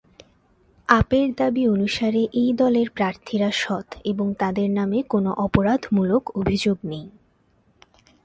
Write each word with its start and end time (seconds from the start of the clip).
আপের 0.89 1.27
দাবি 1.35 1.63
অনুসারে, 1.67 2.21
এই 2.33 2.49
দলের 2.53 2.87
প্রার্থীরা 2.89 3.49
সৎ 3.53 3.87
এবং 4.03 4.27
তাদের 4.39 4.69
নামে 4.69 4.99
কোনো 5.03 5.29
অপরাধমূলক 5.37 6.23
অভিযোগ 6.37 6.77
নেই। 6.83 7.05